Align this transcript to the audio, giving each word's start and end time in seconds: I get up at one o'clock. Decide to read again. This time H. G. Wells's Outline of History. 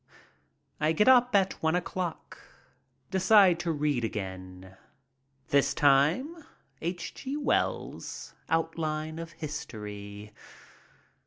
I 0.79 0.93
get 0.93 1.07
up 1.07 1.35
at 1.35 1.61
one 1.61 1.75
o'clock. 1.75 2.39
Decide 3.11 3.59
to 3.59 3.71
read 3.71 4.03
again. 4.03 4.75
This 5.49 5.75
time 5.75 6.43
H. 6.81 7.13
G. 7.13 7.37
Wells's 7.37 8.33
Outline 8.49 9.19
of 9.19 9.33
History. 9.33 10.33